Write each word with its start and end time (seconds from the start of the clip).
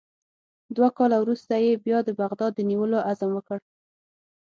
دوه 0.75 0.89
کاله 0.97 1.17
وروسته 1.19 1.53
یې 1.65 1.81
بیا 1.85 1.99
د 2.03 2.09
بغداد 2.21 2.51
د 2.55 2.59
نیولو 2.69 2.97
عزم 3.09 3.29
وکړ. 3.33 3.59